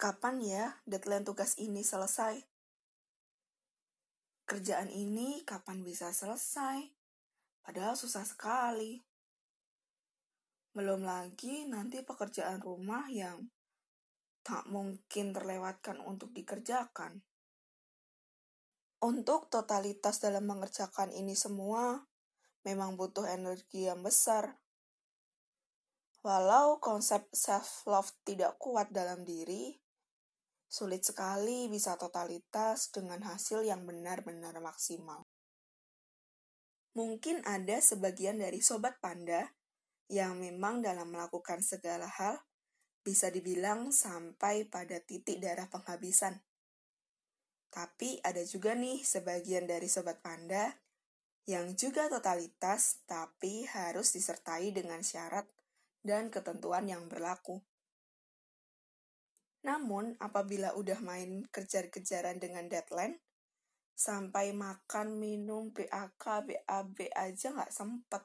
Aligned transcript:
Kapan 0.00 0.40
ya 0.40 0.80
deadline 0.88 1.28
tugas 1.28 1.60
ini 1.60 1.84
selesai? 1.84 2.40
Kerjaan 4.48 4.88
ini 4.88 5.44
kapan 5.44 5.84
bisa 5.84 6.08
selesai? 6.08 6.88
Padahal 7.60 7.92
susah 8.00 8.24
sekali. 8.24 8.96
Belum 10.72 11.04
lagi 11.04 11.68
nanti 11.68 12.00
pekerjaan 12.00 12.64
rumah 12.64 13.12
yang 13.12 13.44
tak 14.40 14.64
mungkin 14.72 15.36
terlewatkan 15.36 16.00
untuk 16.00 16.32
dikerjakan. 16.32 17.20
Untuk 19.04 19.52
totalitas 19.52 20.16
dalam 20.16 20.48
mengerjakan 20.48 21.12
ini 21.12 21.36
semua, 21.36 22.08
memang 22.64 22.96
butuh 22.96 23.28
energi 23.28 23.84
yang 23.84 24.00
besar. 24.00 24.64
Walau 26.24 26.80
konsep 26.80 27.28
self-love 27.36 28.16
tidak 28.24 28.56
kuat 28.56 28.88
dalam 28.96 29.28
diri, 29.28 29.89
sulit 30.70 31.02
sekali 31.02 31.66
bisa 31.66 31.98
totalitas 31.98 32.94
dengan 32.94 33.26
hasil 33.26 33.66
yang 33.66 33.82
benar-benar 33.82 34.54
maksimal. 34.62 35.26
Mungkin 36.94 37.42
ada 37.42 37.82
sebagian 37.82 38.38
dari 38.38 38.62
sobat 38.62 39.02
panda 39.02 39.50
yang 40.06 40.38
memang 40.38 40.82
dalam 40.82 41.10
melakukan 41.10 41.62
segala 41.62 42.06
hal 42.06 42.38
bisa 43.02 43.30
dibilang 43.34 43.90
sampai 43.90 44.66
pada 44.66 45.02
titik 45.02 45.42
darah 45.42 45.66
penghabisan. 45.66 46.38
Tapi 47.70 48.18
ada 48.22 48.42
juga 48.42 48.74
nih 48.74 49.02
sebagian 49.02 49.66
dari 49.66 49.86
sobat 49.86 50.18
panda 50.22 50.74
yang 51.46 51.74
juga 51.74 52.06
totalitas 52.10 53.02
tapi 53.10 53.66
harus 53.66 54.14
disertai 54.14 54.74
dengan 54.74 55.02
syarat 55.02 55.46
dan 56.02 56.30
ketentuan 56.30 56.90
yang 56.90 57.06
berlaku. 57.06 57.62
Namun, 59.60 60.16
apabila 60.16 60.72
udah 60.72 60.98
main 61.04 61.44
kejar-kejaran 61.52 62.40
dengan 62.40 62.64
deadline, 62.68 63.20
sampai 63.92 64.56
makan, 64.56 65.20
minum, 65.20 65.68
BAK, 65.76 66.24
BAB 66.48 66.98
aja 67.12 67.52
nggak 67.52 67.68
sempet. 67.68 68.24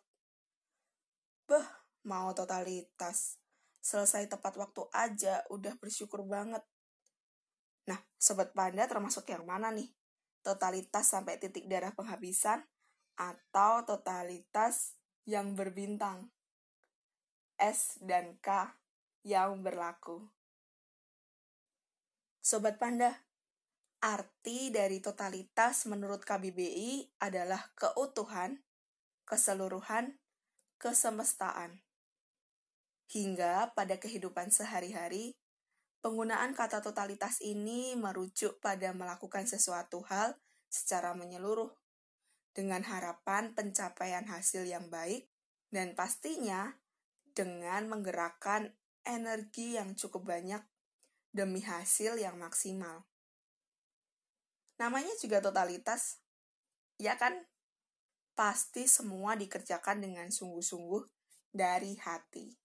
Beh, 1.43 1.67
mau 2.07 2.31
totalitas. 2.31 3.35
Selesai 3.83 4.31
tepat 4.31 4.55
waktu 4.55 4.87
aja, 4.95 5.43
udah 5.51 5.75
bersyukur 5.75 6.23
banget. 6.23 6.63
Nah, 7.85 7.99
Sobat 8.17 8.55
Panda 8.55 8.87
termasuk 8.87 9.27
yang 9.29 9.43
mana 9.45 9.69
nih? 9.69 9.91
Totalitas 10.41 11.11
sampai 11.11 11.37
titik 11.37 11.67
darah 11.67 11.93
penghabisan 11.93 12.63
atau 13.19 13.83
totalitas 13.83 14.97
yang 15.27 15.53
berbintang? 15.53 16.31
S 17.59 17.99
dan 18.01 18.39
K 18.41 18.73
yang 19.27 19.61
berlaku. 19.61 20.23
Sobat 22.45 22.77
Panda, 22.77 23.09
arti 24.05 24.69
dari 24.69 25.01
totalitas 25.01 25.89
menurut 25.89 26.21
KBBI 26.21 27.17
adalah 27.17 27.73
keutuhan, 27.73 28.61
keseluruhan, 29.25 30.21
kesemestaan. 30.77 31.81
Hingga 33.09 33.73
pada 33.73 33.97
kehidupan 33.97 34.53
sehari-hari, 34.53 35.33
penggunaan 36.05 36.53
kata 36.53 36.85
totalitas 36.85 37.41
ini 37.41 37.97
merujuk 37.97 38.61
pada 38.61 38.93
melakukan 38.93 39.49
sesuatu 39.49 40.05
hal 40.05 40.37
secara 40.69 41.17
menyeluruh, 41.17 41.73
dengan 42.53 42.85
harapan 42.85 43.57
pencapaian 43.57 44.29
hasil 44.29 44.69
yang 44.69 44.85
baik, 44.93 45.25
dan 45.73 45.97
pastinya 45.97 46.77
dengan 47.33 47.89
menggerakkan 47.89 48.69
energi 49.01 49.81
yang 49.81 49.97
cukup 49.97 50.29
banyak 50.29 50.61
demi 51.35 51.59
hasil 51.59 52.15
yang 52.15 52.39
maksimal. 52.39 53.03
Namanya 54.79 55.11
juga 55.19 55.43
totalitas, 55.43 56.23
ya 56.95 57.19
kan? 57.19 57.35
Pasti 58.39 58.87
semua 58.87 59.35
dikerjakan 59.35 59.99
dengan 59.99 60.31
sungguh-sungguh 60.31 61.03
dari 61.51 61.99
hati. 61.99 62.55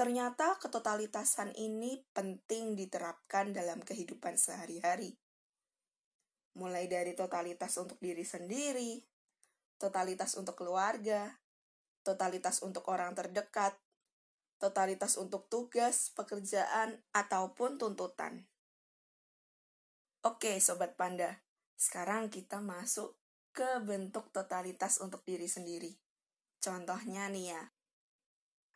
Ternyata 0.00 0.56
ketotalitasan 0.56 1.52
ini 1.60 2.00
penting 2.16 2.72
diterapkan 2.72 3.52
dalam 3.52 3.84
kehidupan 3.84 4.40
sehari-hari. 4.40 5.20
Mulai 6.56 6.88
dari 6.88 7.12
totalitas 7.12 7.76
untuk 7.76 8.00
diri 8.00 8.24
sendiri, 8.24 9.04
totalitas 9.76 10.36
untuk 10.40 10.56
keluarga, 10.56 11.36
totalitas 12.04 12.62
untuk 12.64 12.86
orang 12.88 13.12
terdekat, 13.12 13.76
totalitas 14.58 15.14
untuk 15.16 15.46
tugas, 15.46 16.10
pekerjaan, 16.12 16.98
ataupun 17.14 17.78
tuntutan. 17.78 18.46
Oke, 20.26 20.58
Sobat 20.58 20.98
Panda, 20.98 21.38
sekarang 21.78 22.26
kita 22.26 22.58
masuk 22.58 23.14
ke 23.54 23.78
bentuk 23.86 24.34
totalitas 24.34 24.98
untuk 24.98 25.22
diri 25.22 25.46
sendiri. 25.46 25.94
Contohnya 26.58 27.30
nih 27.30 27.54
ya, 27.54 27.62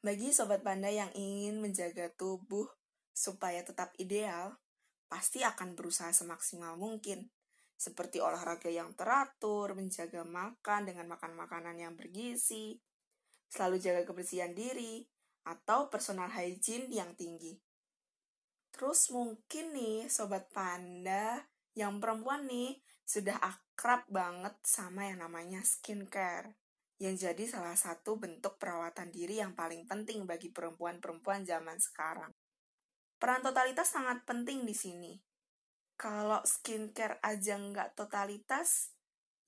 bagi 0.03 0.34
Sobat 0.34 0.62
Panda 0.66 0.91
yang 0.91 1.10
ingin 1.15 1.62
menjaga 1.62 2.10
tubuh 2.15 2.66
supaya 3.15 3.62
tetap 3.62 3.94
ideal, 3.98 4.59
pasti 5.06 5.47
akan 5.47 5.78
berusaha 5.78 6.10
semaksimal 6.10 6.75
mungkin. 6.75 7.31
Seperti 7.78 8.22
olahraga 8.22 8.71
yang 8.71 8.94
teratur, 8.94 9.75
menjaga 9.75 10.22
makan 10.22 10.87
dengan 10.87 11.10
makan 11.10 11.34
makanan 11.34 11.78
yang 11.78 11.94
bergizi, 11.98 12.78
selalu 13.53 13.76
jaga 13.78 14.03
kebersihan 14.09 14.56
diri, 14.56 15.04
atau 15.42 15.91
personal 15.91 16.30
hygiene 16.30 16.91
yang 16.91 17.12
tinggi. 17.19 17.58
Terus 18.72 19.12
mungkin 19.12 19.76
nih 19.76 20.08
sobat 20.08 20.48
panda 20.50 21.44
yang 21.76 22.00
perempuan 22.00 22.48
nih 22.48 22.80
sudah 23.04 23.36
akrab 23.41 24.08
banget 24.08 24.56
sama 24.64 25.08
yang 25.08 25.20
namanya 25.20 25.60
skincare 25.60 26.56
yang 27.03 27.19
jadi 27.19 27.44
salah 27.50 27.75
satu 27.75 28.14
bentuk 28.14 28.62
perawatan 28.62 29.10
diri 29.10 29.42
yang 29.42 29.58
paling 29.58 29.91
penting 29.91 30.22
bagi 30.22 30.54
perempuan-perempuan 30.54 31.42
zaman 31.42 31.74
sekarang. 31.82 32.30
Peran 33.19 33.42
totalitas 33.42 33.91
sangat 33.91 34.22
penting 34.22 34.62
di 34.62 34.70
sini. 34.70 35.19
Kalau 35.98 36.38
skincare 36.47 37.19
aja 37.26 37.59
nggak 37.59 37.98
totalitas, 37.98 38.94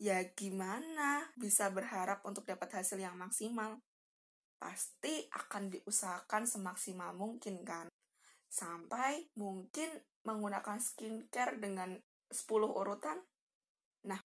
ya 0.03 0.19
gimana 0.34 1.31
bisa 1.38 1.71
berharap 1.71 2.26
untuk 2.26 2.43
dapat 2.43 2.82
hasil 2.82 2.99
yang 2.99 3.15
maksimal? 3.15 3.78
Pasti 4.57 5.27
akan 5.31 5.73
diusahakan 5.73 6.45
semaksimal 6.49 7.13
mungkin 7.17 7.63
kan. 7.63 7.87
Sampai 8.49 9.29
mungkin 9.37 9.91
menggunakan 10.25 10.81
skincare 10.81 11.61
dengan 11.61 11.95
10 12.31 12.49
urutan. 12.71 13.21
Nah, 14.09 14.21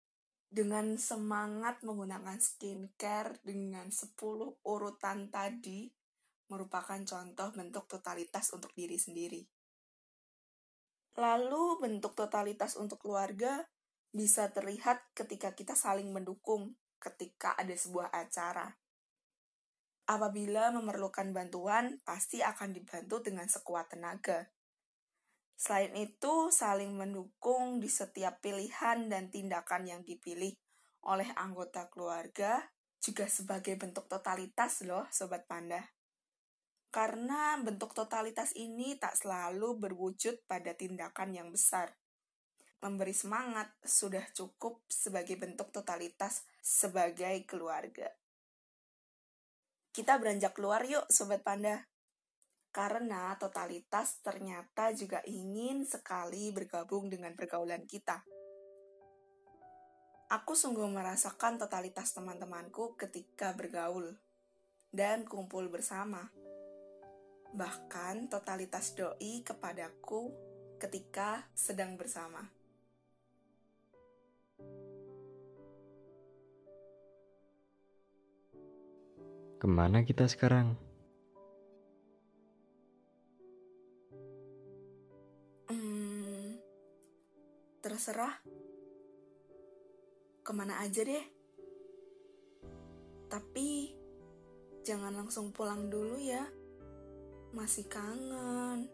dengan 0.50 0.98
semangat 0.98 1.82
menggunakan 1.86 2.42
skincare 2.42 3.38
dengan 3.46 3.92
10 3.92 4.18
urutan 4.66 5.30
tadi 5.30 5.90
merupakan 6.50 6.98
contoh 7.06 7.54
bentuk 7.54 7.86
totalitas 7.86 8.50
untuk 8.58 8.74
diri 8.74 8.98
sendiri. 8.98 9.46
Lalu 11.20 11.78
bentuk 11.78 12.18
totalitas 12.18 12.74
untuk 12.80 13.06
keluarga 13.06 13.62
bisa 14.10 14.50
terlihat 14.50 15.14
ketika 15.14 15.54
kita 15.54 15.78
saling 15.78 16.10
mendukung 16.10 16.74
ketika 16.98 17.54
ada 17.54 17.76
sebuah 17.78 18.10
acara. 18.10 18.74
Apabila 20.09 20.74
memerlukan 20.74 21.30
bantuan, 21.30 22.02
pasti 22.02 22.42
akan 22.42 22.74
dibantu 22.74 23.22
dengan 23.22 23.46
sekuat 23.46 23.94
tenaga. 23.94 24.50
Selain 25.53 25.94
itu, 25.94 26.50
saling 26.50 26.97
mendukung 26.97 27.78
di 27.78 27.86
setiap 27.86 28.42
pilihan 28.42 29.06
dan 29.06 29.30
tindakan 29.30 29.86
yang 29.86 30.02
dipilih 30.02 30.58
oleh 31.06 31.30
anggota 31.38 31.86
keluarga 31.94 32.58
juga 32.98 33.30
sebagai 33.30 33.78
bentuk 33.78 34.09
totalitas 34.09 34.81
loh, 34.81 35.06
Sobat 35.14 35.46
Panda. 35.46 35.80
Karena 36.89 37.62
bentuk 37.62 37.94
totalitas 37.94 38.50
ini 38.57 38.98
tak 38.98 39.13
selalu 39.13 39.78
berwujud 39.78 40.42
pada 40.50 40.74
tindakan 40.74 41.38
yang 41.38 41.54
besar. 41.54 41.94
Memberi 42.81 43.13
semangat 43.13 43.69
sudah 43.86 44.25
cukup 44.34 44.81
sebagai 44.89 45.38
bentuk 45.38 45.69
totalitas 45.69 46.50
sebagai 46.66 47.45
keluarga. 47.45 48.19
Kita 49.89 50.21
beranjak 50.21 50.53
keluar 50.53 50.86
yuk, 50.86 51.09
Sobat 51.09 51.41
Panda. 51.41 51.81
Karena 52.69 53.33
totalitas 53.41 54.21
ternyata 54.21 54.94
juga 54.94 55.25
ingin 55.25 55.81
sekali 55.89 56.53
bergabung 56.53 57.09
dengan 57.09 57.33
pergaulan 57.33 57.89
kita. 57.89 58.21
Aku 60.30 60.53
sungguh 60.53 60.86
merasakan 60.86 61.57
totalitas 61.57 62.13
teman-temanku 62.13 62.94
ketika 62.94 63.57
bergaul 63.57 64.13
dan 64.94 65.25
kumpul 65.25 65.65
bersama. 65.74 66.30
Bahkan 67.50 68.30
totalitas 68.30 68.94
doi 68.94 69.41
kepadaku 69.41 70.30
ketika 70.77 71.50
sedang 71.57 71.97
bersama. 71.97 72.59
Ke 79.60 79.68
mana 79.68 80.08
kita 80.08 80.24
sekarang? 80.24 80.72
Hmm, 85.68 86.56
terserah. 87.84 88.40
Ke 90.48 90.52
mana 90.56 90.80
aja 90.80 91.04
deh. 91.04 91.26
Tapi 93.28 93.92
jangan 94.88 95.20
langsung 95.20 95.52
pulang 95.52 95.92
dulu 95.92 96.16
ya. 96.24 96.48
Masih 97.52 97.84
kangen. 97.92 98.88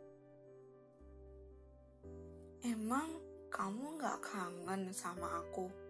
Emang 2.65 3.21
kamu 3.53 4.01
gak 4.01 4.17
kangen 4.25 4.89
sama 4.89 5.29
aku? 5.45 5.84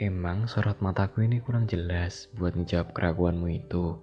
Emang 0.00 0.48
sorot 0.48 0.80
mataku 0.80 1.20
ini 1.20 1.44
kurang 1.44 1.68
jelas 1.68 2.32
buat 2.32 2.56
menjawab 2.56 2.96
keraguanmu 2.96 3.44
itu. 3.52 4.00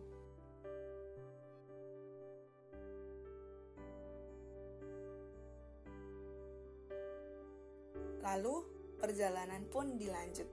Lalu 8.21 8.55
perjalanan 9.01 9.65
pun 9.73 9.97
dilanjut. 9.97 10.45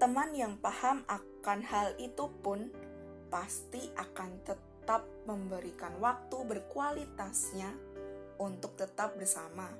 Teman 0.00 0.32
yang 0.32 0.56
paham 0.64 1.04
akan 1.04 1.60
hal 1.68 1.92
itu 2.00 2.32
pun 2.40 2.72
pasti 3.28 3.92
akan 3.92 4.40
tetap 4.48 5.04
memberikan 5.28 5.92
waktu 6.00 6.36
berkualitasnya 6.48 7.85
untuk 8.40 8.76
tetap 8.76 9.16
bersama, 9.16 9.70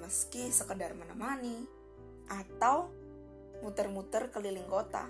meski 0.00 0.48
sekedar 0.48 0.94
menemani 0.96 1.64
atau 2.28 2.92
muter-muter 3.60 4.30
keliling 4.32 4.66
kota. 4.68 5.08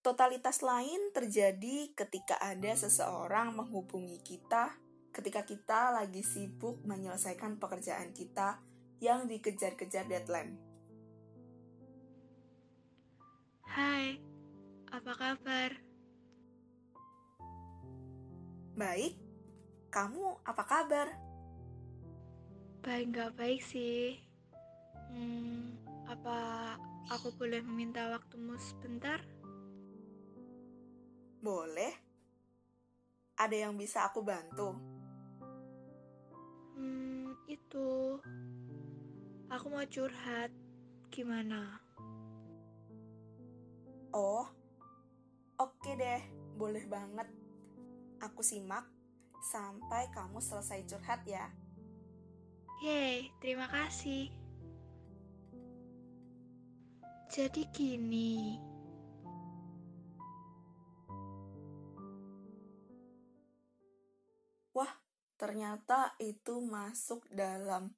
Totalitas 0.00 0.64
lain 0.64 1.12
terjadi 1.12 1.92
ketika 1.92 2.40
ada 2.40 2.72
seseorang 2.72 3.52
menghubungi 3.52 4.18
kita 4.24 4.72
ketika 5.10 5.42
kita 5.42 5.90
lagi 5.90 6.22
sibuk 6.22 6.80
menyelesaikan 6.86 7.58
pekerjaan 7.58 8.14
kita 8.14 8.62
yang 9.02 9.26
dikejar-kejar 9.26 10.06
deadline. 10.06 10.69
Hai, 13.80 14.20
apa 14.92 15.12
kabar? 15.16 15.72
Baik, 18.76 19.16
kamu 19.88 20.36
apa 20.44 20.64
kabar? 20.68 21.08
Baik 22.84 23.08
nggak 23.08 23.40
baik 23.40 23.64
sih. 23.64 24.20
Hmm, 25.08 25.80
apa 26.04 26.76
aku 27.08 27.32
boleh 27.40 27.64
meminta 27.64 28.04
waktumu 28.12 28.60
sebentar? 28.60 29.24
Boleh. 31.40 31.96
Ada 33.40 33.64
yang 33.64 33.80
bisa 33.80 34.04
aku 34.12 34.20
bantu? 34.20 34.76
Hmm, 36.76 37.32
itu. 37.48 38.20
Aku 39.48 39.72
mau 39.72 39.88
curhat. 39.88 40.52
Gimana? 41.08 41.89
Oh, 44.10 44.42
oke 45.62 45.90
deh. 45.94 46.22
Boleh 46.58 46.82
banget. 46.90 47.30
Aku 48.20 48.42
simak 48.42 48.84
sampai 49.40 50.10
kamu 50.10 50.42
selesai 50.42 50.82
curhat 50.90 51.22
ya. 51.24 51.46
Yeay, 52.82 53.30
terima 53.38 53.70
kasih. 53.70 54.32
Jadi 57.30 57.62
gini, 57.70 58.58
Wah, 64.74 64.90
ternyata 65.38 66.18
itu 66.18 66.58
masuk 66.58 67.22
dalam 67.30 67.94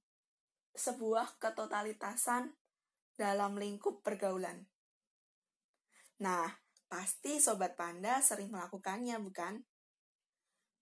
sebuah 0.77 1.41
ketotalitasan 1.41 2.53
dalam 3.17 3.57
lingkup 3.57 4.05
pergaulan. 4.05 4.72
Nah, 6.23 6.47
pasti 6.87 7.43
Sobat 7.43 7.75
Panda 7.75 8.23
sering 8.23 8.55
melakukannya, 8.55 9.19
bukan? 9.19 9.59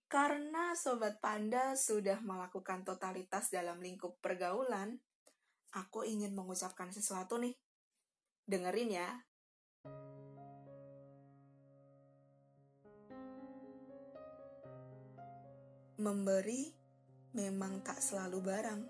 Karena 0.04 0.76
Sobat 0.76 1.16
Panda 1.24 1.72
sudah 1.72 2.20
melakukan 2.20 2.84
totalitas 2.84 3.48
dalam 3.48 3.80
lingkup 3.80 4.20
pergaulan, 4.20 5.00
aku 5.72 6.04
ingin 6.04 6.36
mengucapkan 6.36 6.92
sesuatu 6.92 7.40
nih. 7.40 7.56
Dengerin 8.44 8.90
ya. 8.92 9.08
Memberi 15.96 16.68
memang 17.32 17.80
tak 17.80 18.04
selalu 18.04 18.44
barang. 18.44 18.82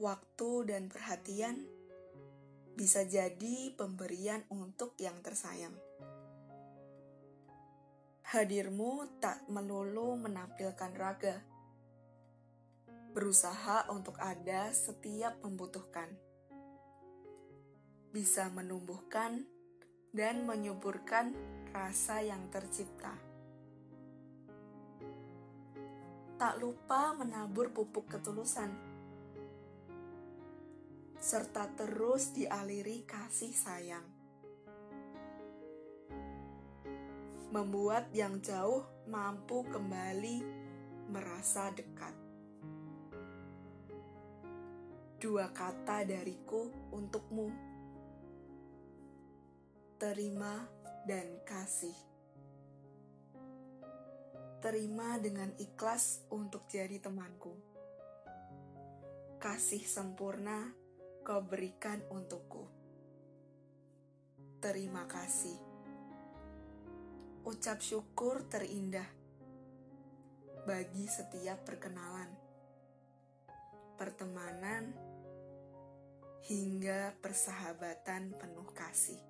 Waktu 0.00 0.50
dan 0.64 0.88
perhatian 0.88 1.79
bisa 2.74 3.06
jadi 3.06 3.72
pemberian 3.74 4.42
untuk 4.50 4.98
yang 4.98 5.18
tersayang. 5.22 5.74
Hadirmu 8.30 9.18
tak 9.18 9.46
melulu 9.50 10.14
menampilkan 10.18 10.92
raga. 10.94 11.42
Berusaha 13.10 13.90
untuk 13.90 14.14
ada 14.22 14.70
setiap 14.70 15.42
membutuhkan. 15.42 16.14
Bisa 18.14 18.46
menumbuhkan 18.54 19.46
dan 20.14 20.46
menyuburkan 20.46 21.34
rasa 21.74 22.22
yang 22.22 22.46
tercipta. 22.54 23.30
tak 26.40 26.56
lupa 26.56 27.12
menabur 27.20 27.68
pupuk 27.68 28.08
ketulusan, 28.08 28.72
serta 31.20 31.68
terus 31.76 32.32
dialiri 32.32 33.04
kasih 33.04 33.52
sayang. 33.52 34.08
Membuat 37.52 38.08
yang 38.16 38.40
jauh 38.40 38.88
mampu 39.04 39.68
kembali 39.68 40.40
merasa 41.12 41.68
dekat. 41.76 42.16
Dua 45.20 45.52
kata 45.52 46.08
dariku 46.08 46.72
untukmu. 46.96 47.52
Terima 50.00 50.64
dan 51.04 51.44
kasih 51.44 52.10
terima 54.60 55.16
dengan 55.16 55.48
ikhlas 55.56 56.20
untuk 56.28 56.68
jadi 56.68 57.00
temanku. 57.00 57.56
Kasih 59.40 59.80
sempurna 59.88 60.79
kau 61.20 61.44
berikan 61.44 62.00
untukku. 62.08 62.64
Terima 64.60 65.08
kasih. 65.08 65.56
Ucap 67.44 67.80
syukur 67.80 68.44
terindah 68.48 69.08
bagi 70.68 71.08
setiap 71.08 71.64
perkenalan, 71.64 72.28
pertemanan, 73.96 74.92
hingga 76.44 77.16
persahabatan 77.20 78.36
penuh 78.36 78.68
kasih. 78.76 79.20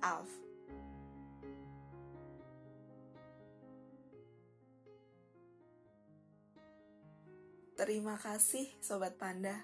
Alf 0.00 0.49
Terima 7.80 8.12
kasih 8.20 8.76
Sobat 8.84 9.16
Panda 9.16 9.56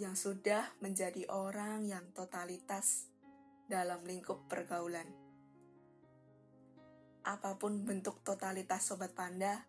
yang 0.00 0.16
sudah 0.16 0.64
menjadi 0.80 1.28
orang 1.28 1.84
yang 1.84 2.08
totalitas 2.16 3.12
dalam 3.68 4.00
lingkup 4.00 4.48
pergaulan. 4.48 5.04
Apa 7.20 7.60
pun 7.60 7.84
bentuk 7.84 8.24
totalitas 8.24 8.88
Sobat 8.88 9.12
Panda, 9.12 9.60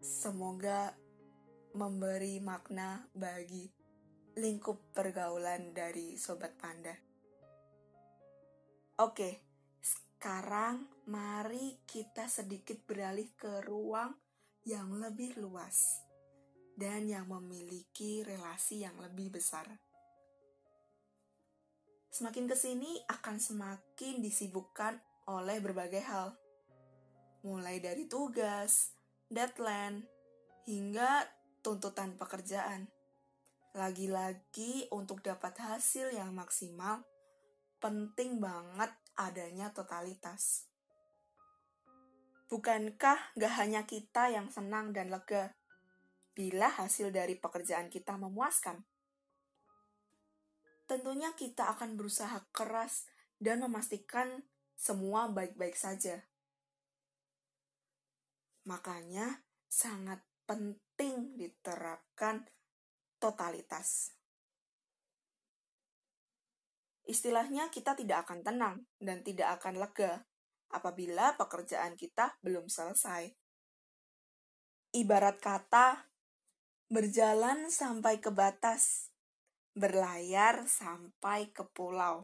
semoga 0.00 0.96
memberi 1.76 2.40
makna 2.40 3.04
bagi 3.12 3.68
lingkup 4.40 4.96
pergaulan 4.96 5.76
dari 5.76 6.16
Sobat 6.16 6.56
Panda. 6.56 6.96
Oke, 8.96 9.44
sekarang 9.76 10.88
mari 11.04 11.84
kita 11.84 12.32
sedikit 12.32 12.80
beralih 12.88 13.28
ke 13.36 13.60
ruang 13.60 14.16
yang 14.64 14.88
lebih 14.96 15.36
luas 15.36 16.13
dan 16.74 17.06
yang 17.06 17.30
memiliki 17.30 18.26
relasi 18.26 18.82
yang 18.82 18.98
lebih 18.98 19.30
besar. 19.30 19.66
Semakin 22.14 22.46
ke 22.46 22.54
sini 22.54 23.02
akan 23.10 23.42
semakin 23.42 24.22
disibukkan 24.22 24.98
oleh 25.26 25.58
berbagai 25.58 26.02
hal. 26.04 26.38
mulai 27.44 27.76
dari 27.76 28.08
tugas, 28.08 28.96
deadline, 29.28 30.00
hingga 30.64 31.28
tuntutan 31.60 32.16
pekerjaan. 32.16 32.88
Lagi-lagi 33.76 34.88
untuk 34.88 35.20
dapat 35.20 35.52
hasil 35.60 36.16
yang 36.16 36.32
maksimal, 36.32 37.04
penting 37.84 38.40
banget 38.40 38.88
adanya 39.20 39.68
totalitas. 39.76 40.64
Bukankah 42.48 43.36
gak 43.36 43.54
hanya 43.60 43.84
kita 43.84 44.32
yang 44.32 44.48
senang 44.48 44.96
dan 44.96 45.12
lega 45.12 45.52
bila 46.34 46.66
hasil 46.66 47.14
dari 47.14 47.38
pekerjaan 47.38 47.86
kita 47.86 48.18
memuaskan? 48.18 48.82
Tentunya 50.84 51.32
kita 51.32 51.72
akan 51.72 51.96
berusaha 51.96 52.44
keras 52.52 53.08
dan 53.40 53.64
memastikan 53.64 54.44
semua 54.76 55.30
baik-baik 55.30 55.78
saja. 55.78 56.20
Makanya 58.68 59.46
sangat 59.70 60.20
penting 60.44 61.38
diterapkan 61.40 62.44
totalitas. 63.16 64.12
Istilahnya 67.04 67.68
kita 67.68 67.92
tidak 67.92 68.28
akan 68.28 68.40
tenang 68.40 68.76
dan 68.96 69.20
tidak 69.20 69.60
akan 69.60 69.76
lega 69.76 70.24
apabila 70.72 71.36
pekerjaan 71.36 72.00
kita 72.00 72.36
belum 72.40 72.72
selesai. 72.72 73.28
Ibarat 74.96 75.36
kata, 75.36 76.13
berjalan 76.94 77.74
sampai 77.74 78.22
ke 78.22 78.30
batas, 78.30 79.10
berlayar 79.74 80.70
sampai 80.70 81.50
ke 81.50 81.66
pulau. 81.74 82.22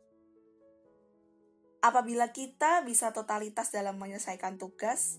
Apabila 1.83 2.31
kita 2.31 2.87
bisa 2.87 3.11
totalitas 3.11 3.75
dalam 3.75 3.99
menyelesaikan 3.99 4.63
tugas, 4.63 5.19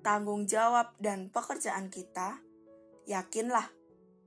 tanggung 0.00 0.48
jawab, 0.48 0.96
dan 0.96 1.28
pekerjaan 1.28 1.92
kita, 1.92 2.40
yakinlah 3.04 3.68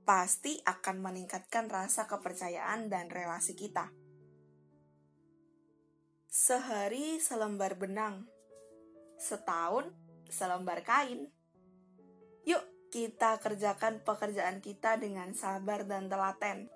pasti 0.06 0.62
akan 0.62 1.02
meningkatkan 1.02 1.66
rasa 1.66 2.06
kepercayaan 2.06 2.86
dan 2.86 3.10
relasi 3.10 3.58
kita. 3.58 3.90
Sehari 6.30 7.18
selembar 7.18 7.74
benang, 7.74 8.30
setahun 9.18 9.90
selembar 10.30 10.86
kain. 10.86 11.26
Kita 12.94 13.42
kerjakan 13.42 14.06
pekerjaan 14.06 14.62
kita 14.62 14.94
dengan 15.02 15.34
sabar 15.34 15.82
dan 15.82 16.06
telaten 16.06 16.70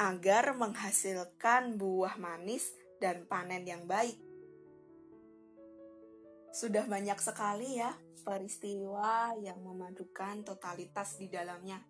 agar 0.00 0.56
menghasilkan 0.56 1.76
buah 1.76 2.16
manis 2.16 2.72
dan 3.04 3.28
panen 3.28 3.68
yang 3.68 3.84
baik. 3.84 4.16
Sudah 6.56 6.88
banyak 6.88 7.20
sekali 7.20 7.76
ya 7.76 7.92
peristiwa 8.24 9.36
yang 9.44 9.60
memadukan 9.60 10.40
totalitas 10.40 11.20
di 11.20 11.28
dalamnya 11.28 11.84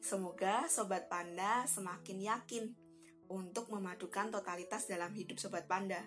Semoga 0.00 0.64
Sobat 0.72 1.10
Panda 1.12 1.68
semakin 1.68 2.18
yakin 2.32 2.64
untuk 3.28 3.68
memadukan 3.68 4.32
totalitas 4.32 4.88
dalam 4.88 5.12
hidup 5.12 5.36
Sobat 5.36 5.68
Panda. 5.68 6.00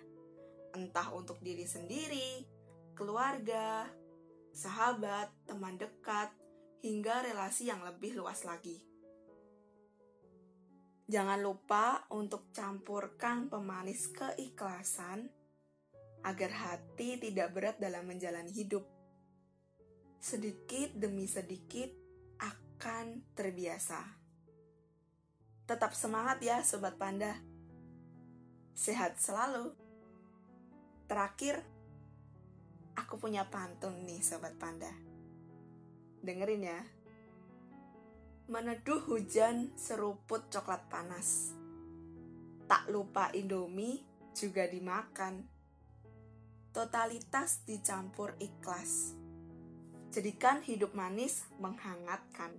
Entah 0.73 1.11
untuk 1.13 1.37
diri 1.43 1.69
sendiri, 1.69 2.47
keluarga, 2.97 3.85
sahabat, 4.51 5.31
teman 5.47 5.79
dekat, 5.79 6.31
hingga 6.83 7.25
relasi 7.25 7.69
yang 7.71 7.83
lebih 7.83 8.17
luas 8.19 8.43
lagi. 8.43 8.81
Jangan 11.11 11.43
lupa 11.43 12.07
untuk 12.15 12.55
campurkan 12.55 13.51
pemanis 13.51 14.07
keikhlasan 14.15 15.27
agar 16.23 16.51
hati 16.53 17.19
tidak 17.19 17.51
berat 17.51 17.75
dalam 17.81 18.07
menjalani 18.07 18.53
hidup. 18.53 18.87
Sedikit 20.21 20.93
demi 20.95 21.25
sedikit, 21.27 21.91
akan 22.81 23.35
terbiasa. 23.35 23.99
Tetap 25.69 25.93
semangat 25.93 26.41
ya 26.41 26.65
Sobat 26.65 26.97
Panda. 26.97 27.37
Sehat 28.71 29.19
selalu. 29.21 29.75
Terakhir, 31.05 31.61
aku 33.01 33.17
punya 33.17 33.49
pantun 33.49 34.05
nih 34.05 34.21
Sobat 34.21 34.53
Panda. 34.61 34.93
Dengerin 36.21 36.69
ya. 36.69 36.81
Meneduh 38.45 39.01
hujan 39.09 39.73
seruput 39.73 40.45
coklat 40.53 40.85
panas. 40.85 41.57
Tak 42.69 42.93
lupa 42.93 43.33
Indomie 43.33 44.05
juga 44.37 44.69
dimakan. 44.69 45.49
Totalitas 46.69 47.65
dicampur 47.65 48.37
ikhlas. 48.37 49.17
Jadikan 50.13 50.61
hidup 50.61 50.93
manis 50.93 51.47
menghangatkan. 51.57 52.53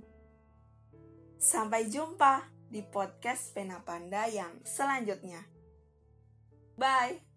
Sampai 1.39 1.87
jumpa 1.87 2.51
di 2.73 2.83
podcast 2.83 3.55
Pena 3.55 3.81
Panda 3.85 4.27
yang 4.27 4.59
selanjutnya. 4.65 5.45
Bye. 6.77 7.32